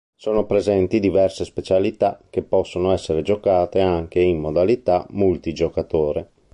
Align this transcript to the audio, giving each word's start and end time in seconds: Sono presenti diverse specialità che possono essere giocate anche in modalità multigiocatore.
Sono 0.15 0.47
presenti 0.47 0.99
diverse 0.99 1.45
specialità 1.45 2.19
che 2.31 2.41
possono 2.41 2.91
essere 2.91 3.21
giocate 3.21 3.81
anche 3.81 4.19
in 4.19 4.39
modalità 4.39 5.05
multigiocatore. 5.11 6.31